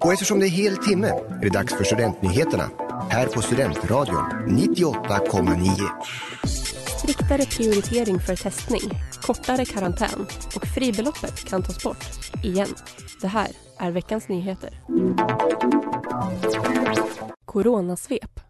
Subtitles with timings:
[0.00, 2.70] Och eftersom det är hel timme är det dags för Studentnyheterna
[3.10, 5.68] här på Studentradion 98,9.
[6.98, 8.90] Striktare prioritering för testning,
[9.22, 12.04] kortare karantän och fribeloppet kan tas bort.
[12.44, 12.68] Igen.
[13.20, 13.48] Det här
[13.78, 14.70] är veckans nyheter.
[17.44, 18.40] Coronasvep.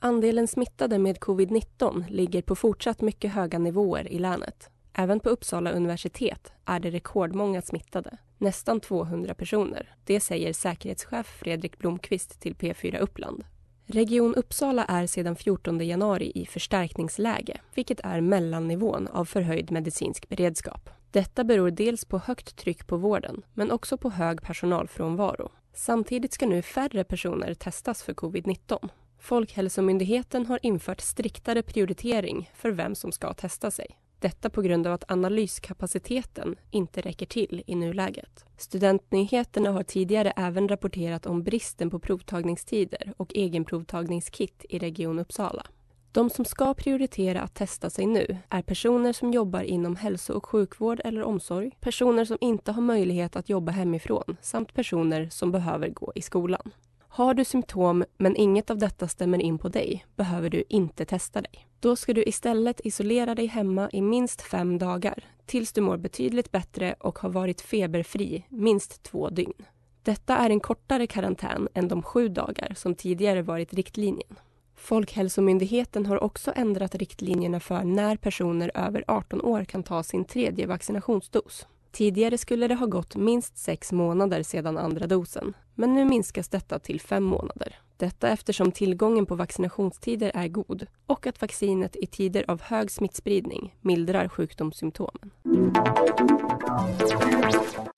[0.00, 4.70] Andelen smittade med covid-19 ligger på fortsatt mycket höga nivåer i länet.
[4.92, 9.94] Även på Uppsala universitet är det rekordmånga smittade, nästan 200 personer.
[10.04, 13.44] Det säger säkerhetschef Fredrik Blomqvist till P4 Uppland.
[13.86, 20.90] Region Uppsala är sedan 14 januari i förstärkningsläge, vilket är mellannivån av förhöjd medicinsk beredskap.
[21.10, 25.50] Detta beror dels på högt tryck på vården, men också på hög personalfrånvaro.
[25.74, 28.88] Samtidigt ska nu färre personer testas för covid-19.
[29.18, 33.98] Folkhälsomyndigheten har infört striktare prioritering för vem som ska testa sig.
[34.20, 38.44] Detta på grund av att analyskapaciteten inte räcker till i nuläget.
[38.56, 45.66] Studentnyheterna har tidigare även rapporterat om bristen på provtagningstider och egenprovtagningskit i Region Uppsala.
[46.12, 50.46] De som ska prioritera att testa sig nu är personer som jobbar inom hälso och
[50.46, 55.88] sjukvård eller omsorg, personer som inte har möjlighet att jobba hemifrån samt personer som behöver
[55.88, 56.72] gå i skolan.
[57.08, 61.40] Har du symptom men inget av detta stämmer in på dig behöver du inte testa
[61.40, 61.67] dig.
[61.80, 66.50] Då ska du istället isolera dig hemma i minst fem dagar tills du mår betydligt
[66.50, 69.64] bättre och har varit feberfri minst två dygn.
[70.02, 74.38] Detta är en kortare karantän än de sju dagar som tidigare varit riktlinjen.
[74.76, 80.66] Folkhälsomyndigheten har också ändrat riktlinjerna för när personer över 18 år kan ta sin tredje
[80.66, 81.66] vaccinationsdos.
[81.92, 86.78] Tidigare skulle det ha gått minst sex månader sedan andra dosen, men nu minskas detta
[86.78, 87.76] till fem månader.
[87.98, 93.74] Detta eftersom tillgången på vaccinationstider är god och att vaccinet i tider av hög smittspridning
[93.80, 95.30] mildrar sjukdomssymptomen.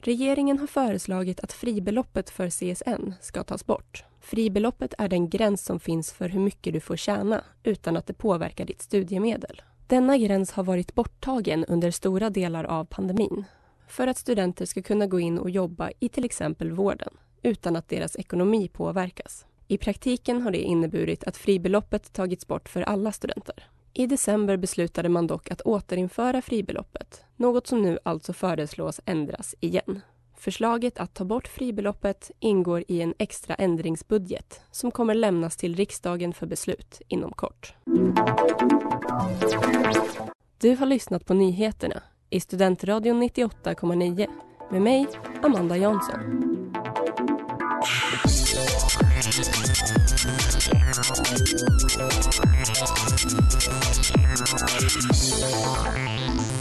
[0.00, 4.04] Regeringen har föreslagit att fribeloppet för CSN ska tas bort.
[4.20, 8.14] Fribeloppet är den gräns som finns för hur mycket du får tjäna utan att det
[8.14, 9.62] påverkar ditt studiemedel.
[9.86, 13.44] Denna gräns har varit borttagen under stora delar av pandemin
[13.88, 17.10] för att studenter ska kunna gå in och jobba i till exempel vården
[17.42, 19.46] utan att deras ekonomi påverkas.
[19.68, 23.68] I praktiken har det inneburit att fribeloppet tagits bort för alla studenter.
[23.92, 30.00] I december beslutade man dock att återinföra fribeloppet, något som nu alltså föreslås ändras igen.
[30.38, 36.32] Förslaget att ta bort fribeloppet ingår i en extra ändringsbudget som kommer lämnas till riksdagen
[36.32, 37.74] för beslut inom kort.
[40.58, 44.26] Du har lyssnat på nyheterna i Studentradion 98,9
[44.70, 45.06] med mig,
[45.42, 46.45] Amanda Jansson.
[48.24, 48.56] Thank
[56.40, 56.55] you.